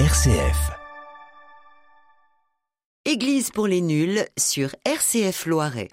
[0.00, 0.72] RCF.
[3.04, 5.86] Église pour les nuls sur RCF Loiret.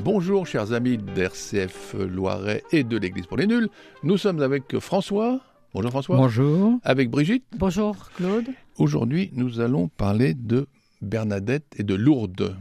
[0.00, 3.70] Bonjour chers amis d'RCF Loiret et de l'Église pour les nuls.
[4.02, 5.40] Nous sommes avec François.
[5.72, 6.16] Bonjour François.
[6.18, 6.78] Bonjour.
[6.82, 7.46] Avec Brigitte.
[7.56, 8.48] Bonjour Claude.
[8.76, 10.66] Aujourd'hui, nous allons parler de
[11.00, 12.54] Bernadette et de Lourdes.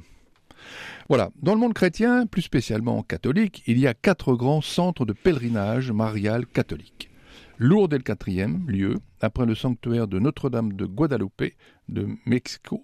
[1.09, 5.13] Voilà, dans le monde chrétien, plus spécialement catholique, il y a quatre grands centres de
[5.13, 7.09] pèlerinage marial catholique.
[7.57, 11.55] Lourdes est le quatrième lieu, après le sanctuaire de Notre-Dame de Guadalupe
[11.87, 12.83] de Mexico,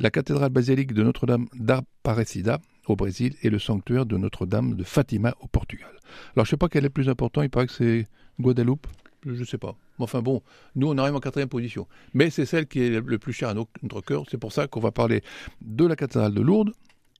[0.00, 2.58] la cathédrale basilique de Notre-Dame d'Aparecida
[2.88, 5.92] au Brésil et le sanctuaire de Notre-Dame de Fatima au Portugal.
[6.34, 8.08] Alors je sais pas quel est le plus important, il paraît que c'est
[8.40, 8.88] Guadalupe,
[9.24, 9.76] je ne sais pas.
[10.00, 10.42] Enfin bon,
[10.74, 11.86] nous on arrive en quatrième position.
[12.14, 14.80] Mais c'est celle qui est le plus cher à notre cœur, c'est pour ça qu'on
[14.80, 15.22] va parler
[15.60, 16.72] de la cathédrale de Lourdes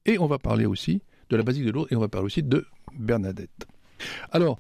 [0.07, 2.43] et on va parler aussi de la basilique de Lourdes et on va parler aussi
[2.43, 2.67] de
[2.99, 3.67] Bernadette.
[4.33, 4.59] Alors,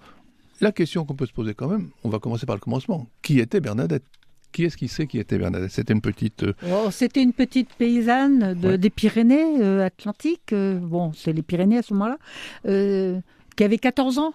[0.60, 3.08] la question qu'on peut se poser quand même, on va commencer par le commencement.
[3.22, 4.04] Qui était Bernadette?
[4.52, 5.70] Qui est-ce qui sait qui était Bernadette?
[5.70, 6.42] C'était une petite.
[6.42, 8.78] euh, Oh, C'était une petite paysanne de- Ouais.
[8.78, 10.52] des Pyrénées euh, Atlantiques.
[10.52, 12.18] euh, bon, c'est les Pyrénées à ce moment-là.
[12.66, 13.20] euh,
[13.56, 14.32] qui avait 14 ans.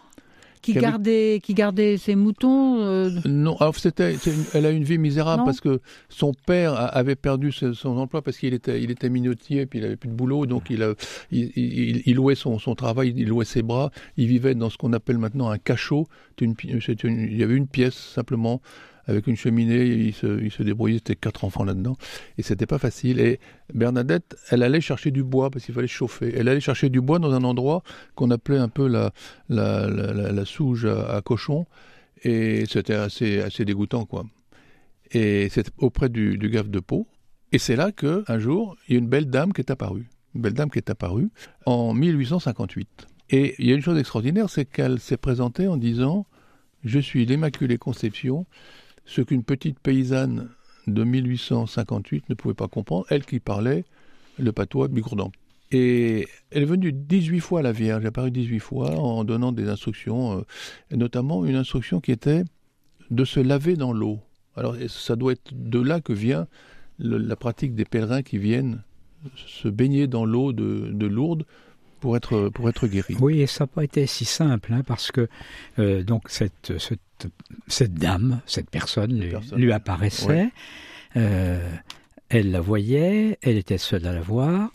[0.66, 2.80] Qui, Qui avait- gardait, qui gardait ses moutons.
[2.82, 5.46] euh, Non, alors c'était, c'est une- elle a une vie misérable Non.
[5.46, 9.10] parce que son père a- avait perdu ce- son emploi parce qu'il était, il était
[9.10, 10.96] minotier puis il avait plus de boulot, donc il, a-
[11.32, 13.92] il, il- il louait son, son travail, il louait ses bras.
[14.18, 16.08] Il vivait dans ce qu'on appelle maintenant un cachot.
[16.42, 16.80] Une une-
[17.32, 18.60] il y avait une pièce simplement
[19.08, 19.86] avec une cheminée.
[19.86, 20.98] Il se, il se débrouillait.
[20.98, 21.98] C'était quatre enfants là-dedans
[22.38, 23.20] et c'était pas facile.
[23.20, 23.40] Et
[23.74, 26.34] Bernadette, elle allait chercher du bois parce qu'il fallait chauffer.
[26.36, 27.84] Elle allait chercher du bois dans un endroit
[28.16, 31.66] qu'on appelait un peu la, souge à, cochon.
[32.24, 34.26] Et c'était assez, dégoûtant, quoi.
[35.12, 37.08] Et c'est auprès du, du gaffe de Pau.
[37.52, 40.10] Et c'est là que un jour, il y a une belle dame qui est apparue.
[40.34, 41.30] Une belle dame qui est apparue
[41.66, 43.08] en 1858.
[43.30, 46.26] Et il y a une chose extraordinaire, c'est qu'elle s'est présentée en disant
[46.84, 48.46] Je suis l'Immaculée Conception,
[49.06, 50.50] ce qu'une petite paysanne
[50.88, 53.86] de 1858 ne pouvait pas comprendre, elle qui parlait
[54.38, 55.32] le patois bigourdan.
[55.72, 59.68] Et elle est venue 18 fois à la Vierge, apparue 18 fois en donnant des
[59.68, 60.42] instructions, euh,
[60.92, 62.44] et notamment une instruction qui était
[63.10, 64.20] de se laver dans l'eau.
[64.56, 66.48] Alors ça doit être de là que vient
[67.00, 68.82] la pratique des pèlerins qui viennent
[69.36, 71.46] se baigner dans l'eau de, de Lourdes
[72.00, 73.18] pour être, pour être guéris.
[73.20, 75.28] Oui, et ça n'a pas été si simple, hein, parce que
[75.80, 77.02] euh, donc cette, cette,
[77.68, 79.74] cette dame, cette personne, lui, personne, lui ouais.
[79.74, 80.50] apparaissait, Ouais.
[81.18, 81.70] euh,
[82.30, 84.72] elle la voyait, elle était seule à la voir,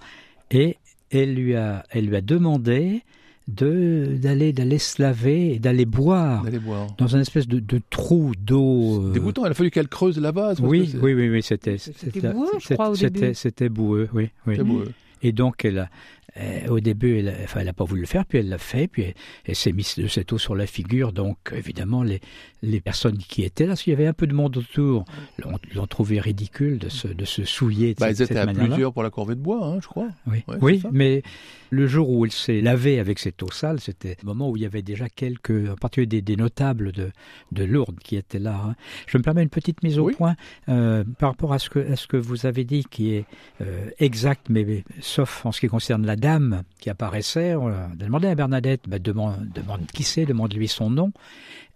[0.50, 0.76] et
[1.10, 3.02] elle lui a, elle lui a demandé
[3.48, 6.44] de d'aller d'aller se laver et d'aller boire
[6.98, 9.02] dans un espèce de, de trou d'eau.
[9.08, 10.60] euh, Dégoûtant, il a fallu qu'elle creuse la vase.
[10.60, 13.34] Oui, oui, oui, oui, c'était C'était boueux, je crois, au c'était- début.
[13.34, 14.56] C'était boueux, oui, oui.
[14.58, 14.84] beau.
[15.22, 15.90] Et donc, elle a,
[16.68, 19.14] au début, elle, enfin, n'a pas voulu le faire, puis elle l'a fait, puis elle,
[19.46, 21.12] elle s'est mise de cette eau sur la figure.
[21.12, 22.20] Donc, évidemment, les,
[22.62, 25.04] les personnes qui étaient là, s'il y avait un peu de monde autour,
[25.74, 28.52] l'ont, trouvé ridicule de se, de se souiller de Bah, cette, ils étaient cette à
[28.52, 30.08] plusieurs pour la corvée de bois, hein, je crois.
[30.26, 31.22] Oui, Ouais, oui mais
[31.70, 34.62] le jour où elle s'est lavée avec cette eau sale, c'était le moment où il
[34.62, 37.10] y avait déjà quelques, en particulier des, des notables de,
[37.52, 38.60] de Lourdes qui étaient là.
[38.70, 38.74] hein.
[39.06, 40.14] Je me permets une petite mise au Oui.
[40.14, 40.34] point
[40.68, 43.24] euh, par rapport à ce, que, à ce que vous avez dit qui est
[43.60, 47.54] euh, exact, mais, mais sauf en ce qui concerne la dame qui apparaissait.
[47.56, 51.12] On a demandé à Bernadette, bah, demande, demande qui c'est, demande-lui son nom.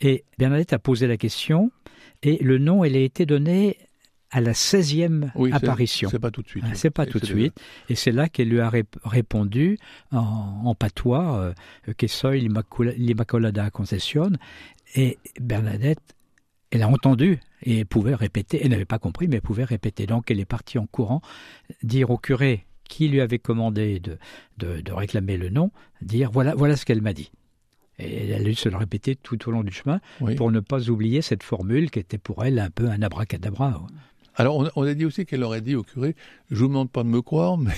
[0.00, 1.70] Et Bernadette a posé la question,
[2.22, 3.78] et le nom, elle a été donné
[4.30, 6.08] à la 16e Oui, c'est- apparition.
[6.10, 6.64] C'est pas tout de suite.
[6.66, 6.74] Ah.
[6.74, 7.54] C'est pas tout de suite.
[7.88, 9.78] Et c'est là qu'elle lui a rép- répondu
[10.10, 10.18] en,
[10.64, 14.30] en patois euh, que soy l'Immacula- l'Immaculada Concepción.
[14.96, 16.00] Et Bernadette,
[16.72, 18.60] elle a entendu et pouvait répéter.
[18.64, 20.06] Elle n'avait pas compris, mais elle pouvait répéter.
[20.06, 21.20] Donc elle est partie en courant
[21.84, 24.18] dire au curé qui lui avait commandé de,
[24.58, 25.70] de, de réclamer le nom,
[26.02, 27.30] dire voilà, voilà ce qu'elle m'a dit.
[27.98, 30.34] Et elle a dû se le répéter tout au long du chemin Oui.
[30.34, 33.86] pour ne pas oublier cette formule qui était pour elle un peu un abracadabra.
[34.36, 36.16] Alors, on a, dit aussi qu'elle aurait dit au curé
[36.50, 37.70] Je vous demande pas de me croire, mais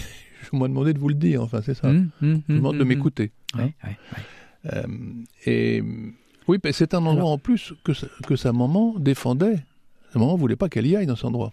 [0.50, 1.43] je m'ai demandé de vous le dire.
[1.43, 1.89] Enfin, c'est ça.
[1.89, 3.31] Hum, hum, Je vous demande de hum, m'écouter.
[3.59, 3.75] ouais.
[4.72, 4.83] Euh,
[5.45, 5.83] et
[6.48, 9.59] oui, ben, c'est un endroit Alors- en plus que, sa- que sa maman défendait.
[10.13, 11.53] Sa maman voulait pas qu'elle y aille dans cet endroit.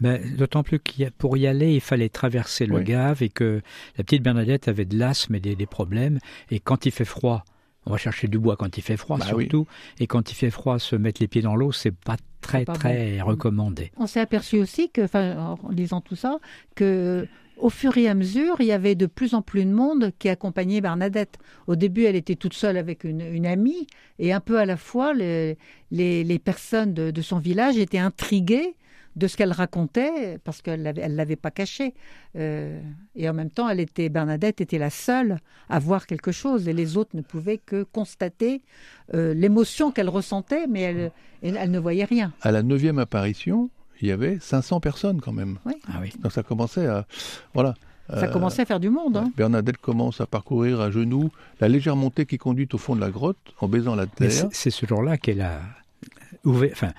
[0.00, 2.84] Ben, D'autant plus que pour y aller, il fallait traverser le Oui.
[2.84, 3.62] Gave et que
[3.96, 6.18] la petite Bernadette avait de l'asthme et des, des problèmes.
[6.50, 7.44] Et quand il fait froid,
[7.86, 9.66] on va chercher du bois quand il fait froid Bah surtout.
[9.98, 12.74] Et quand il fait froid, se mettre les pieds dans l'eau, c'est pas très pas
[12.74, 13.90] très recommandé.
[13.96, 16.38] On s'est aperçu aussi que, enfin, en lisant tout ça,
[16.74, 17.26] que
[17.56, 20.28] au fur et à mesure, il y avait de plus en plus de monde qui
[20.28, 21.38] accompagnait Bernadette.
[21.66, 23.86] Au début, elle était toute seule avec une, une amie,
[24.18, 25.58] et un peu à la fois, les,
[25.90, 28.74] les, les personnes de, de son village étaient intriguées
[29.16, 31.94] de ce qu'elle racontait, parce qu'elle ne elle l'avait pas caché.
[32.36, 32.80] Euh,
[33.16, 35.38] et en même temps, elle était, Bernadette était la seule
[35.68, 38.62] à voir quelque chose, et les autres ne pouvaient que constater
[39.14, 41.10] euh, l'émotion qu'elle ressentait, mais elle,
[41.42, 42.32] elle, ne voyait rien.
[42.42, 43.70] À la neuvième apparition,
[44.00, 45.58] il y avait 500 personnes quand même.
[45.64, 45.74] Oui.
[45.88, 46.12] Ah oui.
[46.20, 47.04] Donc ça commençait à...
[47.54, 47.74] Voilà.
[48.10, 49.16] Ça Euh, commençait à faire du monde.
[49.18, 49.30] hein.
[49.36, 51.30] Bernadette commence à parcourir à genoux
[51.60, 54.30] la légère montée qui conduit au fond de la grotte en baisant la terre.
[54.30, 55.60] c'est c'est ce jour-là qu'elle a
[56.44, 56.92] ouvert, enfin,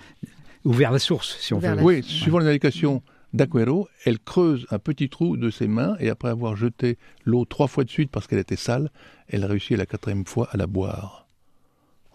[0.65, 1.75] ouvert la source, si on veut.
[1.75, 3.01] la- Oui, suivant les indications
[3.33, 7.67] d'Aquero, elle creuse un petit trou de ses mains et après avoir jeté l'eau trois
[7.67, 8.89] fois de suite parce qu'elle était sale,
[9.27, 11.27] elle réussit la quatrième fois à la boire.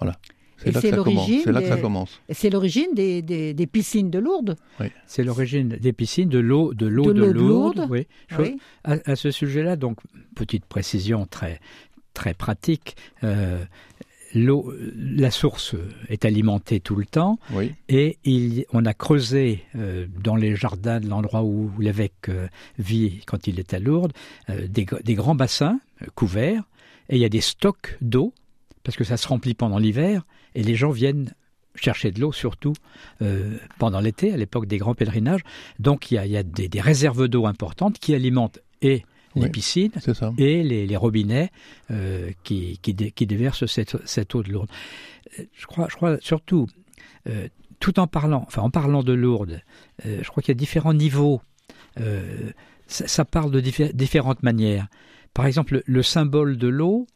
[0.00, 0.17] Voilà.
[0.56, 1.14] C'est là, que c'est ça commence.
[1.17, 2.20] l'origine C'est là que ça des- commence.
[2.29, 4.56] Et C'est l'origine des, des- des piscines de Lourdes.
[5.06, 7.76] C'est l'origine des piscines, de l'eau, de l'eau De de, l'eau de Lourdes.
[7.76, 7.90] Lourdes.
[7.90, 8.06] Oui.
[8.29, 8.58] Je- Oui.
[8.85, 9.99] À, à ce sujet-là, donc
[10.35, 11.61] petite précision très
[12.14, 12.97] très pratique.
[13.25, 13.64] euh,
[14.35, 15.75] l'eau, la source
[16.09, 17.73] est alimentée tout le temps Oui.
[17.89, 22.49] et il, on a creusé euh, dans les jardins de l'endroit où l'évêque euh,
[22.79, 24.13] vit quand il est à Lourdes
[24.51, 25.79] euh, des, gr- des grands bassins
[26.15, 26.65] couverts
[27.09, 28.33] et il y a des stocks d'eau
[28.83, 31.33] parce que ça se remplit pendant l'hiver et les gens viennent
[31.77, 32.73] chercher de l'eau surtout
[33.79, 35.41] pendant l'été, à l'époque des grands pèlerinages.
[35.81, 39.03] Donc il y a, il y a des, des réserves d'eau importantes qui alimentent et
[39.37, 39.51] les Oui.
[39.51, 39.93] piscines
[40.39, 41.51] et les, les robinets
[41.91, 44.71] euh, qui, qui, dé- qui déversent cette, cette eau de Lourdes.
[45.39, 46.69] Euh, Je crois, je crois surtout,
[47.29, 47.49] euh,
[47.81, 49.61] tout en parlant, enfin en parlant de Lourdes,
[50.07, 51.41] euh, je crois qu'il y a différents niveaux.
[52.87, 54.89] Ça, ça parle de diffé- différentes manières.
[55.33, 57.07] Par exemple, le, le symbole de l'eau,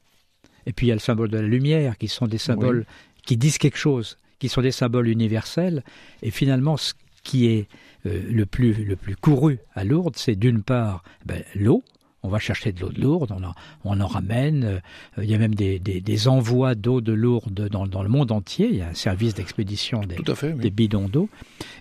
[0.66, 2.84] et puis il y a le symbole de la lumière, qui sont des symboles
[3.24, 5.82] qui disent quelque chose, qui sont des symboles universels.
[6.22, 7.68] Et finalement, ce qui est
[8.06, 11.82] euh, le, plus, le plus couru à Lourdes, c'est d'une part ben, l'eau.
[12.28, 13.54] On va chercher de l'eau de Lourdes, on en,
[13.84, 14.64] on en ramène.
[14.64, 14.80] euh,
[15.22, 18.30] Il y a même des, des- des envois d'eau de Lourdes dans, dans le monde
[18.32, 18.68] entier.
[18.70, 20.52] Il y a un service d'expédition des, Tout à fait.
[20.52, 20.60] oui.
[20.60, 21.30] des bidons d'eau.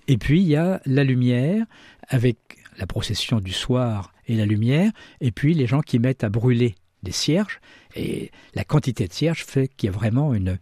[0.07, 1.65] Et puis il y a la lumière
[2.07, 2.38] avec
[2.77, 6.75] la procession du soir et la lumière, et puis les gens qui mettent à brûler
[7.03, 7.59] des cierges.
[7.95, 10.59] Et la quantité de cierges fait qu'il y a vraiment une,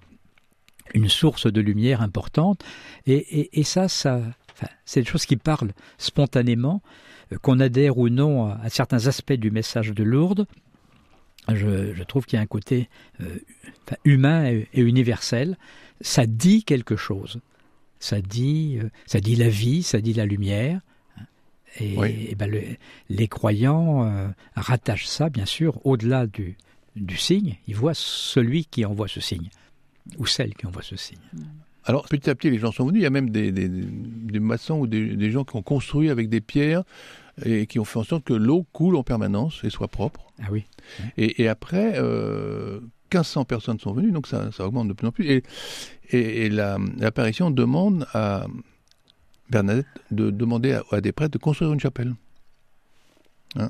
[0.94, 2.64] une source de lumière importante.
[3.06, 4.22] Et, et- et ça, ça
[4.54, 6.82] enfin, c'est des choses qui parlent spontanément,
[7.42, 10.46] qu'on adhère ou non à, à certains aspects du message de Lourdes.
[11.48, 12.90] Je, je trouve qu'il y a un côté
[13.22, 13.38] euh,
[14.04, 15.58] humain et, et universel.
[16.02, 17.40] Ça dit quelque chose.
[18.00, 20.82] Ça dit, euh, ça dit la vie, ça dit la lumière.
[21.80, 22.28] Et, Oui.
[22.30, 22.64] et ben le-
[23.10, 26.58] les croyants euh, rattachent ça, bien sûr, au-delà du,
[26.96, 27.58] du signe.
[27.68, 29.50] Ils voient celui qui envoie ce signe,
[30.18, 31.18] ou celle qui envoie ce signe.
[31.86, 33.02] Alors, petit à petit, les gens sont venus.
[33.02, 36.10] Il y a même des, des- des maçons ou des, des gens qui ont construit
[36.10, 36.84] avec des pierres
[37.46, 40.26] et qui ont fait en sorte que l'eau coule en permanence et soit propre.
[40.42, 40.66] Ah oui.
[41.18, 42.80] Et, et après, euh,
[43.14, 45.26] 1500 personnes sont venues, donc ça, ça augmente de plus en plus.
[45.30, 45.44] Et,
[46.10, 48.48] et, et la- l'apparition demande à
[49.50, 52.16] Bernadette de demander à, à des prêtres de construire une chapelle.
[53.58, 53.70] Hein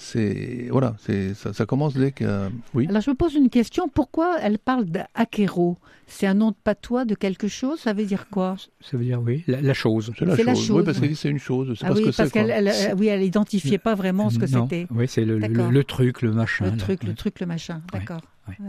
[0.00, 2.86] c'est voilà, c'est ça, ça commence dès que oui.
[2.88, 7.04] Alors je me pose une question, pourquoi elle parle d'Akero C'est un nom de patois
[7.04, 7.80] de quelque chose?
[7.80, 8.56] Ça veut dire quoi?
[8.80, 10.12] Ça veut dire oui, la, la chose.
[10.18, 10.70] C'est la, c'est la chose.
[10.70, 11.76] Oui, parce qu'elle dit c'est une chose.
[11.78, 12.22] C'est Ah oui, que c'est.
[12.22, 14.86] parce qu'elle elle- oui, elle identifiait pas vraiment ce que Non, c'était.
[14.94, 15.70] Oui, c'est le, le, D'accord.
[15.72, 16.64] le truc, le machin.
[16.66, 16.76] Le là.
[16.76, 17.82] truc, le truc, le machin.
[17.92, 18.16] D'accord.
[18.18, 18.22] Ouais.
[18.48, 18.66] Ouais.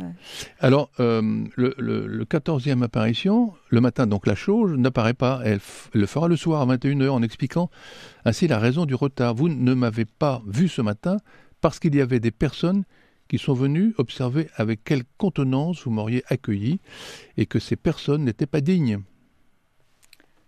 [0.60, 5.42] Alors, euh, le, le, le 14e apparition, le matin, donc la chose n'apparaît pas.
[5.44, 5.60] Elle,
[5.94, 7.70] elle le fera le soir à 21h en expliquant
[8.26, 9.36] ainsi la raison du retard.
[9.36, 11.18] Vous ne m'avez pas vu ce matin
[11.62, 12.84] parce qu'il y avait des personnes
[13.28, 16.80] qui sont venues observer avec quelle contenance vous m'auriez accueilli
[17.38, 19.02] et que ces personnes n'étaient pas dignes.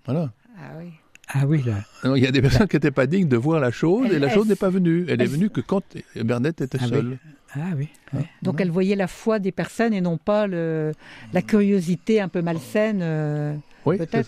[0.05, 0.33] Voilà.
[0.57, 0.89] Ah oui.
[1.33, 2.15] Ah oui, là.
[2.15, 4.29] Il y a des personnes qui n'étaient pas dignes de voir la chose et la
[4.29, 5.05] chose n'est pas venue.
[5.07, 5.81] Elle est venue que quand
[6.15, 6.89] Bernadette était Ah oui.
[6.89, 7.17] seule.
[7.53, 7.89] Ah oui.
[8.13, 8.25] ouais.
[8.41, 10.93] Donc elle voyait la foi des personnes et non pas le,
[11.33, 12.99] la curiosité un peu malsaine.
[13.01, 13.55] euh.
[13.85, 14.27] Oui, c'est peut-être.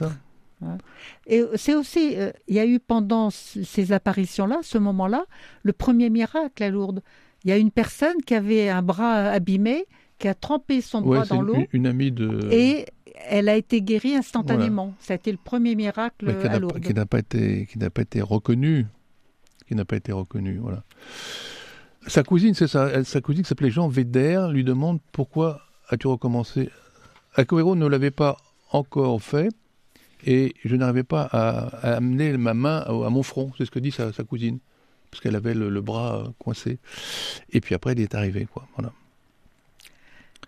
[0.61, 0.77] ça.
[1.27, 5.25] Et c'est aussi, euh, il y a eu pendant ces apparitions-là, ce moment-là,
[5.63, 7.01] le premier miracle à Lourdes.
[7.43, 9.85] Il y a une personne qui avait un bras abîmé,
[10.23, 12.47] qui a trempé son Ouais, bras dans l'eau une amie de.
[12.49, 12.85] et
[13.29, 14.93] elle a été guérie instantanément.
[14.99, 16.79] Ça a été le premier miracle Mais qui à n'a pas- Lourdes.
[16.79, 18.85] qui n'a pas été qui n'a pas été reconnu
[19.67, 20.83] qui n'a pas été reconnu voilà.
[22.07, 23.03] Sa cousine c'est ça.
[23.03, 26.69] Sa cousine qui s'appelait Jean Védère lui demande pourquoi as-tu recommencé?
[27.35, 28.37] Aquero ne l'avait pas
[28.71, 29.49] encore fait
[30.25, 33.51] et je n'arrivais pas à, à amener ma main à, à mon front.
[33.57, 34.59] C'est ce que dit sa, sa cousine
[35.11, 36.79] parce qu'elle avait le, le bras coincé.
[37.51, 38.65] Et puis après il est arrivé quoi.
[38.77, 38.93] Voilà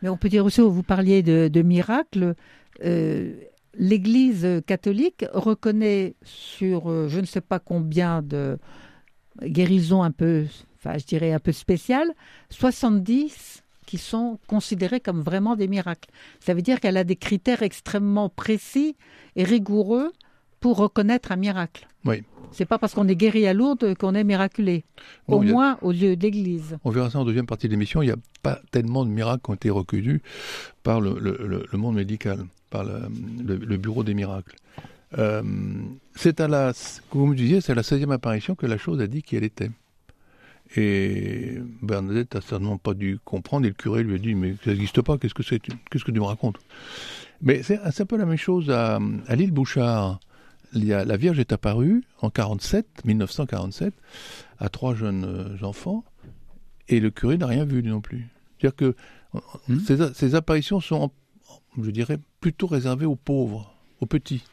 [0.02, 2.36] Mais on peut dire aussi, vous parliez de, miracles,
[2.84, 3.34] euh,
[3.78, 8.58] l'Église catholique reconnaît sur euh, je ne sais pas combien de
[9.44, 10.46] guérisons un peu,
[10.78, 12.12] enfin je dirais un peu spéciales,
[12.50, 16.10] 70 qui sont considérés comme vraiment des miracles.
[16.40, 18.96] Ça veut dire qu'elle a des critères extrêmement précis
[19.36, 20.12] et rigoureux
[20.66, 21.88] pour reconnaître un miracle.
[22.06, 22.24] Oui.
[22.52, 24.84] C'est pas parce qu'on est guéri à Lourdes qu'on est miraculé.
[25.28, 26.80] Bon, Au a- moins aux yeux de l'Église.
[26.84, 28.02] On verra ça en deuxième partie de l'émission.
[28.02, 30.22] Il n'y a pas tellement de miracles qui ont été reconnus
[30.82, 32.40] par le, le- le- le monde médical,
[32.72, 34.56] par le, bureau des miracles.
[35.20, 35.44] Euh,
[36.16, 36.74] c'est à la,
[37.12, 39.44] comme vous disiez, c'est à la 16e apparition que la chose a dit qui elle
[39.44, 39.70] était.
[40.76, 44.72] Et Bernadette n'a certainement pas dû comprendre et le curé lui a dit Mais ça
[44.72, 46.58] n'existe pas, qu'est-ce que c'est Qu'est-ce que tu me racontes?
[47.42, 50.20] Mais c'est c'est un peu la même chose à, à l'île Bouchard.
[50.76, 53.94] La Vierge est apparue en 47, 1947
[54.60, 56.04] à trois jeunes euh, enfants
[56.88, 58.28] et le curé n'a rien vu non plus.
[58.58, 58.94] C'est-à-dire que euh,
[59.68, 59.80] Hmm.
[60.14, 61.12] ces, apparitions sont,
[61.82, 64.44] je dirais, plutôt réservées aux pauvres, aux petits.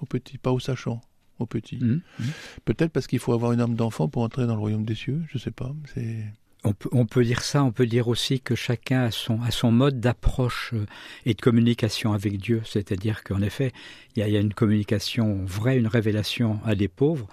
[0.00, 1.02] Aux petits, pas aux sachants,
[1.38, 1.78] aux petits.
[1.78, 2.00] Mhm.
[2.64, 5.22] Peut-être parce qu'il faut avoir une âme d'enfant pour entrer dans le royaume des cieux,
[5.28, 5.72] je sais pas.
[5.94, 6.24] C'est...
[6.62, 9.50] On peut, on peut dire ça, on peut dire aussi que chacun a son, a
[9.50, 10.84] son mode d'approche euh,
[11.24, 12.60] et de communication avec Dieu.
[12.66, 13.72] C'est-à-dire qu'en effet,
[14.14, 17.26] il y, a, il y a une communication vraie, une révélation à des pauvres.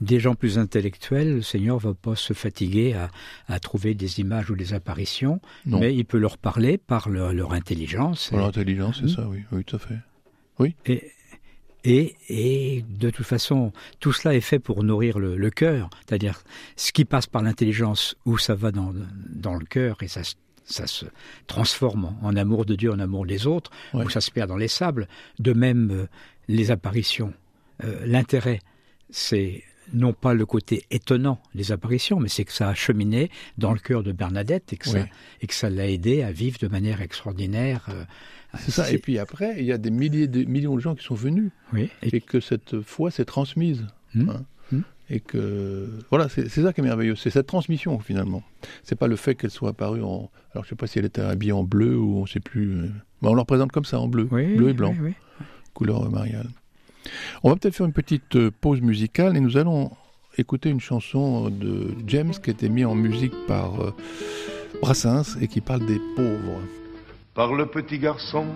[0.00, 3.10] Des gens plus intellectuels, le Seigneur va pas se fatiguer à,
[3.46, 5.78] à trouver des images ou des apparitions, Non.
[5.78, 8.28] mais il peut leur parler par leur, leur intelligence.
[8.30, 9.08] Pour l'intelligence, c'est Mhm.
[9.10, 9.98] ça, oui, oui, tout à fait.
[10.86, 11.10] Et,
[11.84, 16.42] et, et de toute façon, tout cela est fait pour nourrir le, le cœur, c'est-à-dire
[16.76, 18.92] ce qui passe par l'intelligence, où ça va dans,
[19.28, 20.34] dans le cœur et ça, se-
[20.64, 21.06] ça se
[21.46, 24.04] transforme en, en amour de Dieu, en amour des autres, Ouais.
[24.04, 25.08] où ça se perd dans les sables.
[25.38, 26.06] De même, euh,
[26.48, 27.32] les apparitions.
[27.84, 28.60] Euh, L'intérêt,
[29.10, 33.72] c'est non pas le côté étonnant des apparitions, mais c'est que ça a cheminé dans
[33.72, 35.00] le cœur de Bernadette et que, Oui.
[35.00, 35.06] ça,
[35.40, 37.86] et que ça l'a aidé à vivre de manière extraordinaire.
[37.90, 38.04] euh,
[38.58, 38.90] C'est ça.
[38.90, 41.50] Et puis après, il y a des milliers de millions de gens qui sont venus
[41.72, 43.86] oui, et et que cette foi s'est transmise.
[44.14, 44.30] Hmm.
[44.30, 44.44] hein.
[44.70, 44.80] Hmm.
[45.10, 48.42] Et que voilà, c'est ça qui est merveilleux, c'est cette transmission finalement.
[48.82, 51.22] C'est pas le fait qu'elle soit apparue en, alors je sais pas si elle était
[51.22, 52.88] habillée en bleu ou on sait plus, euh,
[53.20, 55.12] mais on la représente comme ça en bleu, oui, bleu et blanc, oui,
[55.74, 56.48] couleur mariale.
[57.42, 59.90] On va peut-être faire une petite euh, pause musicale et nous allons
[60.38, 63.94] écouter une chanson de James qui a été mise en musique par euh,
[64.80, 66.60] Brassens et qui parle des pauvres.
[67.34, 68.46] Par le petit garçon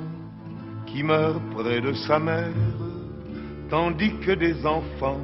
[0.87, 2.52] qui meurt près de sa mère,
[3.71, 5.21] tandis que des enfants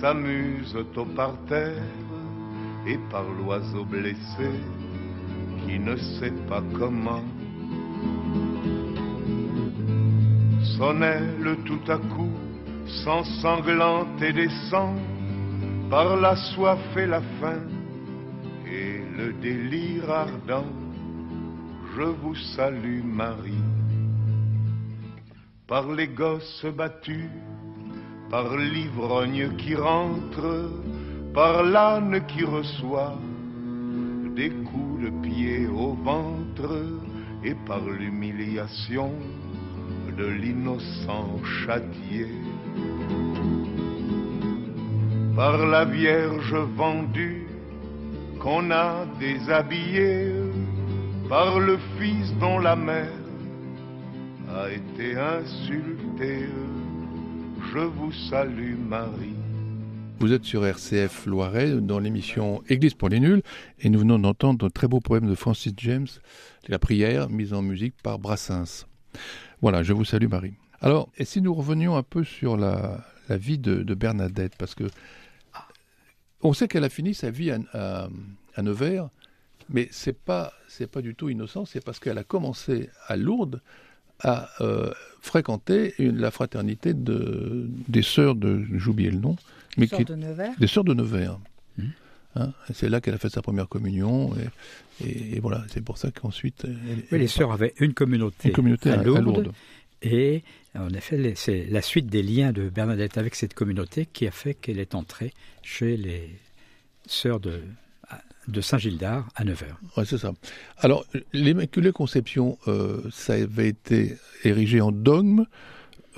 [0.00, 1.82] s'amusent au parterre,
[2.86, 4.50] et par l'oiseau blessé
[5.66, 7.24] qui ne sait pas comment.
[10.76, 12.32] Sonnait le tout à coup,
[13.04, 14.96] sans sanglante et descend,
[15.90, 17.60] par la soif et la faim,
[18.66, 20.79] et le délire ardent
[21.96, 23.64] je vous salue Marie.
[25.66, 27.30] Par les gosses battus,
[28.30, 30.70] par l'ivrogne qui rentre,
[31.34, 33.18] par l'âne qui reçoit
[34.34, 37.00] des coups de pied au ventre,
[37.42, 39.12] et par l'humiliation
[40.16, 42.26] de l'innocent châtié.
[45.34, 47.46] Par la Vierge vendue
[48.40, 50.39] qu'on a déshabillée,
[51.30, 53.06] par le Fils dont la mère
[54.52, 56.48] a été insultée.
[57.72, 59.36] Je vous salue Marie.
[60.18, 63.42] Vous êtes sur RCF Loiret dans l'émission Église pour les nuls
[63.78, 66.08] et nous venons d'entendre un très beau poème de Francis James,
[66.66, 68.86] La prière, mise en musique par Brassens.
[69.62, 70.54] Voilà, je vous salue Marie.
[70.80, 74.84] Alors, et si nous revenions un peu sur la, vie de, de Bernadette, parce que
[76.42, 78.08] on sait qu'elle a fini sa vie à
[78.60, 79.10] Nevers,
[79.70, 83.60] mais c'est pas c'est pas du tout innocent, c'est parce qu'elle a commencé à Lourdes
[84.20, 84.90] à euh,
[85.22, 89.36] fréquenter une- la fraternité de, des sœurs de, oublié le nom,
[89.78, 90.52] mais Sort qui, de Nevers.
[90.58, 91.38] des sœurs de Nevers.
[91.78, 91.92] Mhm.
[92.36, 94.32] Hein, c'est là qu'elle a fait sa première communion,
[95.00, 96.64] et, et- et voilà, c'est pour ça qu'ensuite.
[96.64, 99.52] elle- Oui, les sœurs avaient une communauté, Une communauté à, à à Lourdes, Lourdes.
[100.02, 100.42] et
[100.78, 104.54] en effet, c'est la suite des liens de Bernadette avec cette communauté qui a fait
[104.54, 106.28] qu'elle est entrée chez les
[107.06, 107.62] sœurs de,
[108.50, 109.64] de Saint-Gildard à 9h.
[109.96, 110.32] Ouais, c'est ça.
[110.78, 115.46] Alors, l'Immaculée Conception, euh, ça avait été érigé en dogme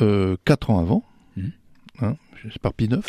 [0.00, 1.04] euh, quatre ans avant,
[1.36, 1.52] Mhm.
[2.00, 3.00] hein, c'est par Pie IX.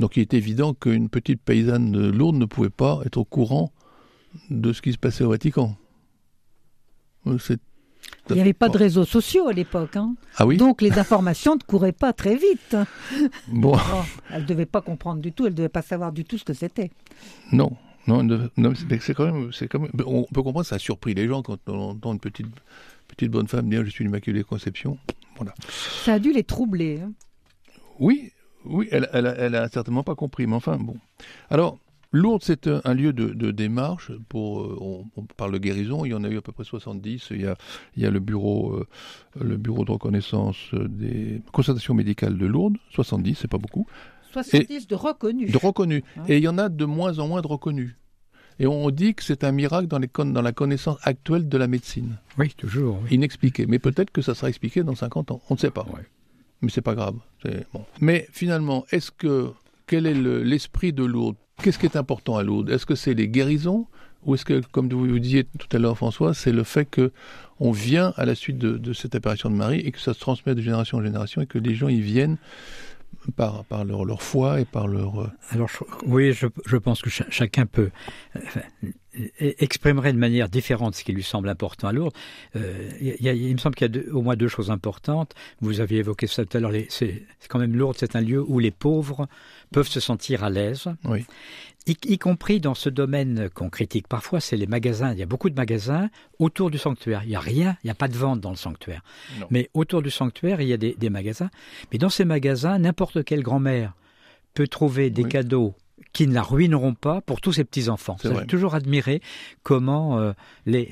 [0.00, 3.72] Donc, il est évident qu'une petite paysanne de Lourdes ne pouvait pas être au courant
[4.50, 5.76] de ce qui se passait au Vatican.
[7.26, 7.60] Euh, c'est-
[8.28, 9.96] Il n'y avait pas de réseaux sociaux à l'époque.
[9.96, 10.14] hein.
[10.36, 10.56] Ah oui?
[10.58, 12.76] Donc les informations ne couraient pas très vite.
[13.48, 16.24] Bon, Oh, elle ne devait pas comprendre du tout, elle ne devait pas savoir du
[16.24, 16.90] tout ce que c'était.
[17.52, 17.70] non.
[18.06, 21.26] Non, non, c'est- quand même, c'est quand même, on peut comprendre, ça a surpris les
[21.26, 22.46] gens quand on entend une petite,
[23.08, 24.98] petite bonne femme dire je suis l'Immaculée Conception.
[25.36, 25.54] Voilà.
[25.68, 27.00] Ça a dû les troubler.
[27.00, 27.12] hein.
[27.98, 28.30] Oui,
[28.64, 30.96] oui, elle, elle, a- elle a certainement pas compris, mais enfin bon.
[31.50, 31.78] Alors,
[32.12, 34.12] Lourdes, c'est un, un lieu de, de démarche.
[34.28, 36.62] Pour, euh, on, on parle de guérison, il y en a eu à peu près
[36.62, 37.28] 70.
[37.32, 37.56] Il y a,
[37.96, 38.86] il y a le, bureau, euh,
[39.40, 43.86] le bureau de reconnaissance des consultations médicales de Lourdes, 70, c'est pas beaucoup.
[44.34, 45.50] 70 de reconnus.
[45.52, 46.02] De reconnus.
[46.16, 47.94] Hein Et il y en a de moins en moins de reconnus.
[48.60, 51.58] Et on dit que c'est un miracle dans, les, con- dans la connaissance actuelle de
[51.58, 52.16] la médecine.
[52.38, 53.00] Oui, toujours.
[53.02, 53.14] oui.
[53.16, 53.66] Inexpliqué.
[53.66, 55.40] Mais peut-être que ça sera expliqué dans 50 ans.
[55.50, 55.86] On ne sait pas.
[55.92, 56.02] Ouais.
[56.62, 57.16] Mais c'est pas grave.
[57.72, 57.84] Bon.
[58.00, 59.50] Mais finalement, est-ce que
[59.86, 61.36] quel est le- l'esprit de Lourdes?
[61.62, 62.70] Qu'est-ce qui est important à Lourdes?
[62.70, 63.86] Est-ce que c'est les guérisons?
[64.24, 67.12] Ou est-ce que, comme vous vous disiez tout à l'heure, François, c'est le fait que
[67.60, 70.20] on vient à la suite de, de cette apparition de Marie et que ça se
[70.20, 72.38] transmet de génération en génération et que les gens y viennent
[73.36, 75.70] par, leur, foi et par leur euh, Alors,
[76.06, 77.90] oui, je, pense que cha- chacun peut
[78.36, 78.40] euh,
[79.38, 82.14] exprimerait de manière différente ce qui lui semble important à Lourdes.
[82.56, 84.70] Euh, il y a- il me semble qu'il y a deux- au moins deux choses
[84.70, 85.34] importantes.
[85.60, 86.70] Vous aviez évoqué ça tout à l'heure.
[86.70, 89.28] les- C'est c'est quand même Lourdes, c'est un lieu où les pauvres
[89.72, 90.86] peuvent se sentir à l'aise.
[91.04, 91.24] Oui.
[91.86, 95.12] Y, y compris dans ce domaine qu'on critique parfois, c'est les magasins.
[95.12, 97.20] Il y a beaucoup de magasins autour du sanctuaire.
[97.24, 99.02] Il n'y a rien, il n'y a pas de vente dans le sanctuaire.
[99.38, 99.46] Non.
[99.50, 101.50] Mais autour du sanctuaire, il y a des, des magasins.
[101.92, 103.92] Mais dans ces magasins, n'importe quelle grand-mère
[104.54, 105.28] peut trouver des Oui.
[105.28, 105.74] cadeaux
[106.12, 108.16] qui ne la ruineront pas pour tous ses petits-enfants.
[108.22, 109.20] J'ai toujours admiré
[109.62, 110.32] comment euh,
[110.66, 110.90] les...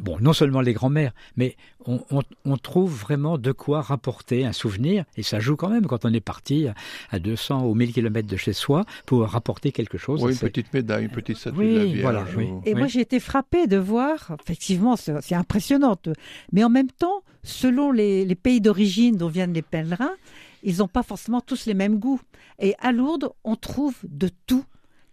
[0.00, 1.56] Bon, non seulement les grands-mères, mais
[1.86, 5.86] on, on- on trouve vraiment de quoi rapporter un souvenir, et ça joue quand même
[5.86, 6.66] quand on est parti
[7.10, 10.22] à 200 ou 1000 kilomètres de chez soi pour rapporter quelque chose.
[10.22, 12.00] oui, une petite médaille, une petite statue Oui, de la Vierge.
[12.02, 12.44] voilà, oui.
[12.44, 12.78] ou- Et Oui.
[12.80, 15.96] moi, j'ai été frappée de voir, effectivement, c'est c'est impressionnant,
[16.52, 20.12] mais en même temps, selon les, les pays d'origine dont viennent les pèlerins,
[20.62, 22.20] ils n'ont pas forcément tous les mêmes goûts.
[22.58, 24.64] Et à Lourdes, on trouve de tout,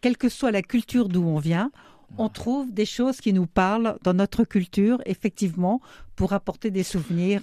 [0.01, 1.71] quelle que soit la culture d'où on vient.
[2.17, 5.81] On trouve des choses qui nous parlent dans notre culture, effectivement,
[6.15, 7.41] pour apporter des souvenirs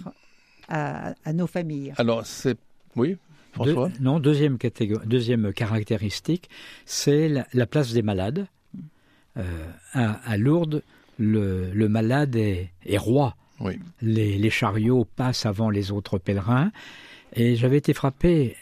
[0.69, 1.93] à, à nos familles.
[1.99, 2.57] Alors, c'est.
[2.97, 3.17] Oui,
[3.53, 4.59] François non, deuxième,
[5.53, 6.49] caractéristique,
[6.87, 8.47] c'est la, la place des malades.
[9.37, 10.83] Euh, à, à Lourdes,
[11.19, 13.35] le, le malade est, est roi.
[13.61, 13.79] Oui.
[14.01, 16.71] Les, les chariots passent avant les autres pèlerins.
[17.35, 18.57] Et j'avais été frappé,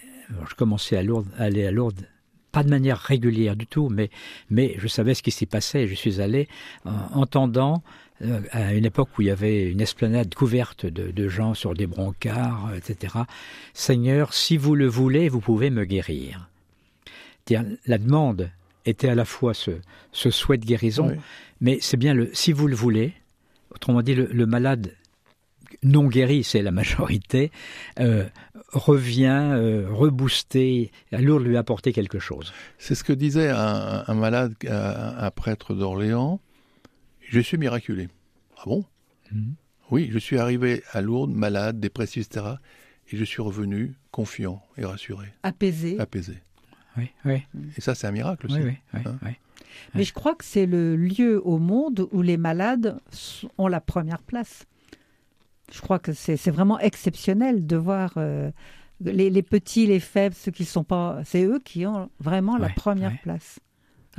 [0.49, 2.07] je commençais à, Lourdes, à aller à Lourdes,
[2.53, 4.11] pas de manière régulière du tout, mais,
[4.51, 5.87] mais je savais ce qui s'y passait.
[5.87, 6.49] Je suis allé
[6.85, 7.83] en entendant
[8.23, 11.75] euh, à une époque où il y avait une esplanade couverte de, de gens sur
[11.75, 13.15] des brancards, euh, etc.
[13.73, 16.49] Seigneur, si vous le voulez, vous pouvez me guérir.
[17.87, 18.51] La demande
[18.87, 19.73] était à la fois ce,
[20.13, 21.17] ce souhait de guérison, Oui.
[21.61, 23.13] mais c'est bien le si vous le voulez.
[23.75, 24.93] Autrement dit, le, le malade
[25.83, 27.51] non guéri, c'est la majorité,
[27.99, 28.27] euh,
[28.73, 32.53] revient euh, reboosté, à Lourdes lui apporter quelque chose.
[32.79, 36.41] C'est ce que disait un, un malade, un, un prêtre d'Orléans.
[37.29, 38.09] Je suis miraculé.
[38.59, 38.85] Ah bon?
[39.33, 39.55] Mhm.
[39.91, 42.47] Oui, je suis arrivé à Lourdes, malade, dépressif, etc.
[43.13, 45.99] Et je suis revenu confiant et rassuré, Apaisé.
[45.99, 46.35] apaisé.
[46.97, 47.43] Oui, oui,
[47.77, 48.57] Et ça, c'est un miracle aussi.
[48.57, 49.31] oui, oui, oui, Hein oui.
[49.95, 52.99] Mais je crois que c'est le lieu au monde où les malades
[53.59, 54.65] ont la première place.
[55.73, 58.51] Je crois que c'est vraiment exceptionnel de voir euh,
[59.01, 61.21] les, les petits, les faibles, ceux qui ne sont pas.
[61.25, 63.21] C'est eux qui ont vraiment la première ouais.
[63.23, 63.59] place.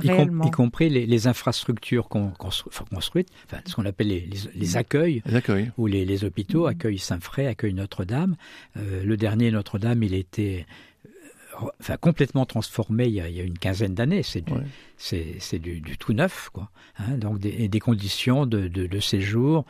[0.02, 4.08] Y, com- y compris les, les infrastructures qu'on- constru- enfin, construites, enfin, ce qu'on appelle
[4.08, 5.70] les, les- les accueils, Les accueils.
[5.76, 8.36] où les, les hôpitaux accueillent Saint-Fray, accueillent Notre-Dame.
[8.78, 10.64] Euh, le dernier Notre-Dame, il était
[11.06, 14.22] euh, enfin, complètement transformé il y a, il y a une quinzaine d'années.
[14.22, 14.62] C'est du, Ouais.
[14.96, 16.70] c'est, c'est du, du tout neuf, quoi.
[16.98, 19.66] Hein, donc des, et des conditions de, de, de séjour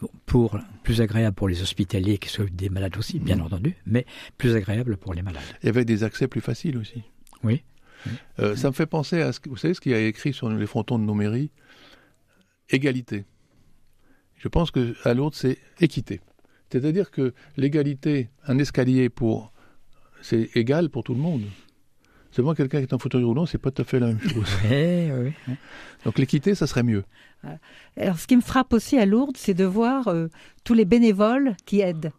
[0.00, 3.42] bon, pour plus agréables pour les hospitaliers qui s'occupent des malades aussi, bien Mhm.
[3.42, 4.06] entendu, mais
[4.38, 5.42] plus agréables pour les malades.
[5.62, 7.02] Y avait des accès plus faciles aussi.
[7.42, 7.62] Oui.
[8.38, 10.32] Euh, ça me fait penser à ce que, vous savez ce qu'il y a écrit
[10.32, 11.50] sur les frontons de nos mairies?
[12.70, 13.24] Égalité.
[14.38, 16.20] Je pense que à Lourdes, c'est équité.
[16.70, 19.52] C'est-à-dire que l'égalité, un escalier pour.
[20.22, 21.42] C'est égal pour tout le monde.
[22.32, 24.46] Seulement quelqu'un qui est en fauteuil roulant, c'est pas tout à fait la même chose.
[24.70, 25.54] Oui, oui, oui.
[26.04, 27.04] Donc l'équité, ça serait mieux.
[27.96, 30.28] Alors, ce qui me frappe aussi à Lourdes, c'est de voir euh,
[30.64, 32.12] tous les bénévoles qui aident.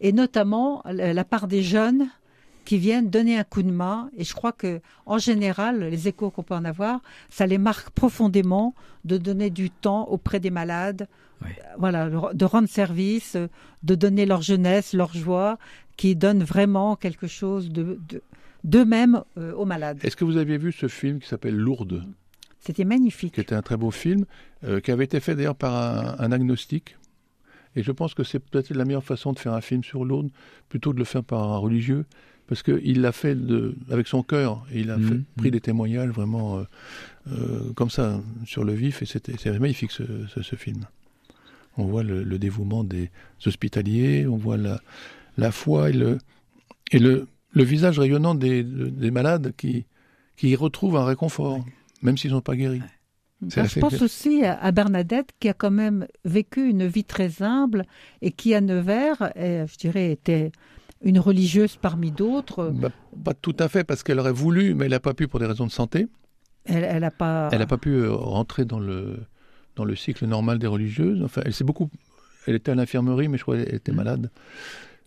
[0.00, 2.06] Et notamment la, part des jeunes
[2.64, 4.10] qui viennent donner un coup de main.
[4.16, 7.00] Et je crois que, en général, les échos qu'on peut en avoir,
[7.30, 8.74] ça les marque profondément
[9.04, 11.08] de donner du temps auprès des malades.
[11.42, 11.48] Oui.
[11.58, 13.48] Euh, Voilà, de rendre service, euh,
[13.82, 15.58] de donner leur jeunesse, leur joie,
[15.96, 18.22] qui donnent vraiment quelque chose de, de-
[18.66, 19.98] d'eux-mêmes euh, aux malades.
[20.02, 22.02] Est-ce que vous aviez vu ce film qui s'appelle Lourdes?
[22.60, 23.34] C'était magnifique.
[23.34, 24.26] qui était un très beau film,
[24.64, 26.96] euh, qui avait été fait d'ailleurs par un, un agnostique.
[27.76, 30.30] Et je pense que c'est peut-être la meilleure façon de faire un film sur l'Aude,
[30.68, 32.04] plutôt de le faire par un religieux,
[32.48, 35.60] parce qu'il l'a fait de, avec son cœur, et il a Mhm, fait, pris des
[35.60, 36.62] témoignages vraiment euh,
[37.32, 40.02] euh, comme ça, sur le vif, et c'était c'est magnifique ce,
[40.34, 40.86] ce- ce film.
[41.76, 43.10] On voit le, le dévouement des
[43.44, 44.80] hospitaliers, on voit la,
[45.36, 46.18] la foi et le,
[46.92, 47.26] et le,
[47.56, 49.86] le visage rayonnant des, des malades qui,
[50.36, 51.64] qui y retrouvent un réconfort.
[52.02, 52.80] même s'ils n'ont pas guéri.
[53.48, 54.02] Je pense clair.
[54.02, 57.84] aussi à Bernadette qui a quand même vécu une vie très humble
[58.22, 60.52] et qui à Nevers, est, je dirais, était
[61.02, 62.70] une religieuse parmi d'autres.
[62.74, 62.90] Bah,
[63.24, 65.46] pas tout à fait, parce qu'elle aurait voulu, mais elle n'a pas pu pour des
[65.46, 66.06] raisons de santé.
[66.64, 67.50] Elle, elle a pas.
[67.52, 69.18] Elle n'a pas pu euh, rentrer dans le,
[69.76, 71.22] dans le cycle normal des religieuses.
[71.22, 71.90] Enfin, elle s'est beaucoup.
[72.46, 73.96] Elle était à l'infirmerie, mais je crois qu'elle était Mm.
[73.96, 74.30] malade.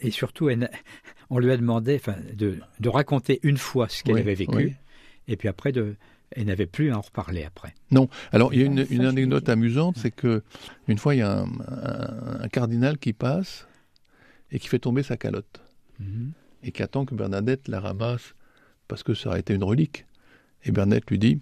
[0.01, 0.69] Et surtout, elle n'a-
[1.29, 2.01] on lui a demandé
[2.33, 4.73] de, de raconter une fois ce qu'elle Oui, avait vécu, oui.
[5.27, 5.95] et puis après, de,
[6.31, 7.73] elle n'avait plus à en reparler après.
[8.31, 10.43] Alors, il y a Ah, une, anecdote amusante, c'est que
[10.87, 13.67] une fois, il y a un, un- un cardinal qui passe
[14.51, 15.61] et qui fait tomber sa calotte
[15.99, 16.31] Mhm.
[16.63, 18.33] et qui attend que Bernadette la ramasse
[18.87, 20.05] parce que ça aurait été une relique.
[20.63, 21.41] Et Bernadette lui dit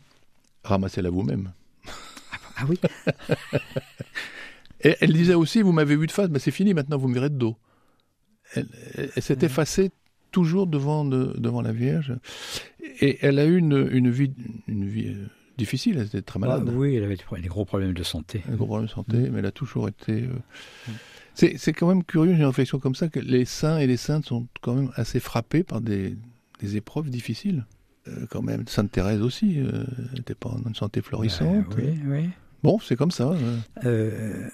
[0.63, 1.51] ramassez-la vous-même.
[2.57, 2.79] Ah oui
[4.81, 7.13] Et elle disait aussi vous m'avez vu de face, mais c'est fini maintenant, vous me
[7.13, 7.55] verrez de dos.
[8.53, 9.91] Elle, elle- elle s'est effacée
[10.31, 12.13] toujours devant, de- devant la Vierge.
[13.01, 14.31] Et elle a eu une, une vie,
[14.67, 15.25] une vie euh,
[15.57, 16.65] difficile, elle était très malade.
[16.67, 18.43] Ah Oui, elle avait des gros problèmes de santé.
[18.49, 20.23] un gros problème de santé, mais elle a toujours été.
[20.23, 20.91] euh,
[21.33, 23.97] C'est c'est quand même curieux, j'ai une réflexion comme ça, que les saints et les
[23.97, 26.15] saintes sont quand même assez frappés par des,
[26.59, 27.65] des épreuves difficiles.
[28.07, 29.83] Euh, quand même, Sainte Thérèse aussi euh,
[30.15, 31.65] n'était pas en santé florissante.
[31.77, 32.29] Oui, oui.
[32.67, 33.31] Bon, c'est comme ça.
[33.31, 33.57] euh.
[33.85, 34.47] Euh,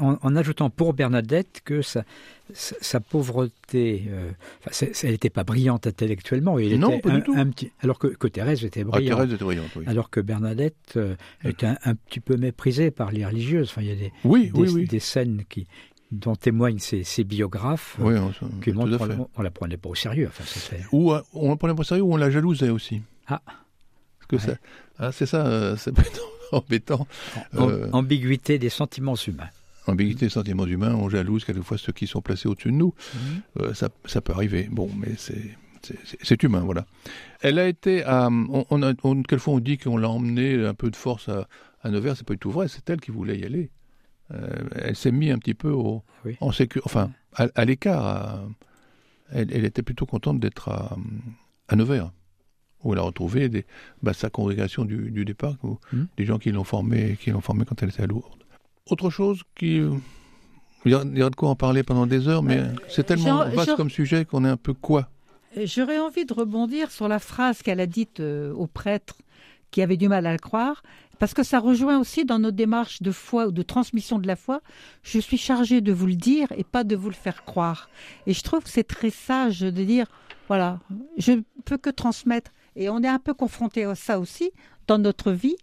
[0.00, 2.04] en, en ajoutant pour Bernadette que sa,
[2.52, 4.30] sa, sa pauvreté, euh,
[5.02, 6.58] elle n'était pas brillante intellectuellement, Non,
[6.90, 7.34] était pas du un, tout.
[7.34, 9.16] un petit, alors que, que Thérèse était Ah, brillante.
[9.18, 9.84] Thérèse était brillante, oui.
[9.86, 13.68] Alors que Bernadette euh, était un, un petit peu méprisée par les religieuses.
[13.70, 14.86] Enfin, il y a des, Oui, des, oui, oui.
[14.86, 15.66] des scènes qui,
[16.12, 19.88] dont témoignent ces, ces biographes Oui, on, qui tout montrent qu'on on la prenait pas
[19.88, 20.28] au sérieux.
[20.28, 20.44] Enfin,
[20.92, 23.00] Ou euh, on la prenait pas au sérieux ou on la jalousait aussi.
[23.26, 23.40] Ah.
[23.46, 24.42] Parce que Ouais.
[24.54, 24.58] ça,
[24.98, 25.92] ah, c'est ça, euh, c'est
[26.52, 27.06] embêtant.
[27.54, 29.48] Euh, ambiguïté des sentiments humains.
[29.86, 32.94] Ambiguïté des sentiments humains, on jalouse quelquefois ceux qui sont placés au-dessus de nous.
[33.14, 33.20] Mhm.
[33.60, 34.68] Euh, ça, ça peut arriver.
[34.70, 35.56] Bon, mais c'est
[36.22, 36.84] c'est- humain, voilà.
[37.40, 38.28] Elle a été à.
[38.28, 41.48] On, on a, on- quelquefois, on dit qu'on l'a emmenée un peu de force à,
[41.82, 42.16] à Nevers.
[42.16, 42.68] C'est pas du tout vrai.
[42.68, 43.70] C'est elle qui voulait y aller.
[44.34, 46.36] Euh, elle s'est mise un petit peu au, Oui.
[46.40, 48.42] en sécu, enfin, à, à l'écart.
[49.30, 50.96] elle était plutôt contente d'être à,
[51.68, 52.10] à Nevers,
[52.84, 53.64] où elle a retrouvé des,
[54.02, 56.06] bah, sa congrégation du, du départ, où- Mhm.
[56.16, 58.44] des gens qui l'ont formée, qui l'ont formée quand elle était à Lourdes.
[58.90, 59.82] Autre chose qui
[60.84, 63.48] il y a de quoi en parler pendant des heures, mais Euh, c'est tellement genre-
[63.50, 65.08] vaste genre- comme sujet qu'on est un peu quoi?
[65.64, 69.16] J'aurais envie de rebondir sur la phrase qu'elle a dite euh, au prêtre
[69.70, 70.82] qui avait du mal à le croire,
[71.18, 74.36] parce que ça rejoint aussi dans nos démarches de foi ou de transmission de la
[74.36, 74.60] foi.
[75.02, 77.90] Je suis chargée de vous le dire et pas de vous le faire croire.
[78.26, 80.06] Et je trouve que c'est très sage de dire,
[80.46, 80.78] voilà,
[81.18, 82.52] je ne peux que transmettre.
[82.78, 84.50] Et on est un peu confronté à ça aussi
[84.86, 85.56] dans notre vie,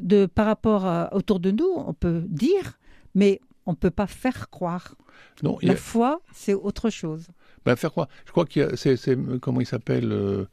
[0.00, 1.68] de par rapport à- autour de nous.
[1.76, 2.78] On peut dire,
[3.14, 4.94] mais on ne peut pas faire croire.
[5.42, 7.26] Non, a- La foi, c'est autre chose.
[7.64, 8.96] bah, faire quoi Je crois qu'il y a, c'est,
[9.40, 10.44] comment il s'appelle euh,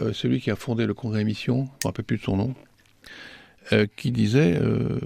[0.00, 2.36] euh, celui qui a fondé le Congrès Mission, je ne me rappelle plus de son
[2.36, 2.54] nom,
[3.72, 4.98] euh, qui disait euh,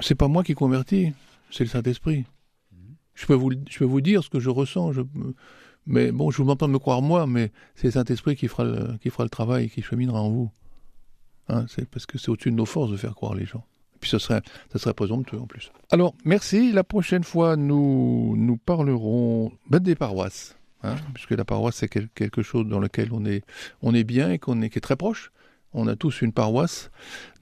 [0.00, 1.12] c'est pas moi qui convertis,
[1.50, 2.24] c'est le Saint-Esprit.
[3.14, 5.02] Je peux vous, je peux vous dire ce que je ressens, je,
[5.86, 8.64] mais bon, je vous demande pas de me croire moi, mais c'est Saint-Esprit qui fera
[8.64, 10.50] le, qui fera le travail, qui cheminera en vous.
[11.48, 13.64] Hein, c'est parce que c'est au-dessus de nos forces de faire croire les gens.
[14.00, 14.40] Puis ce serait,
[14.72, 15.72] ça serait présomptueux en plus.
[15.90, 16.72] Alors, merci.
[16.72, 20.56] La prochaine fois, nous, nous parlerons ben, des paroisses.
[20.82, 23.44] Hein, puisque la paroisse, c'est quel- quelque chose dans lequel on est,
[23.82, 25.30] on est bien et qu'on est, qui est très proche.
[25.74, 26.90] On a tous une paroisse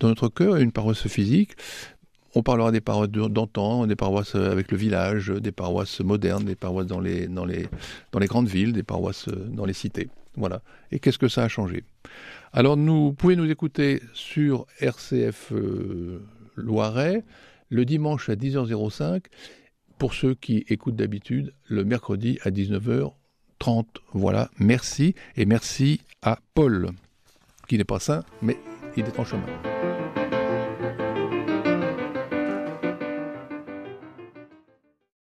[0.01, 1.53] dans notre cœur, et une paroisse physique.
[2.35, 6.87] On parlera des paroisses d'antan, des paroisses avec le village, des paroisses modernes, des paroisses
[6.87, 7.29] dans les,
[8.12, 10.09] grandes villes, des paroisses euh, dans les cités.
[10.37, 10.62] Voilà.
[10.93, 11.85] Et qu'est-ce que ça a changé?
[12.53, 16.23] Alors, nous pouvez nous écouter sur RCF euh,
[16.57, 17.25] Loiret
[17.71, 19.25] le dimanche à 10h05
[19.99, 23.85] pour ceux qui écoutent d'habitude le mercredi à 19h30.
[24.12, 26.91] Voilà, merci et merci à Paul
[27.67, 28.57] qui n'est pas saint mais
[28.97, 29.98] il est en chemin.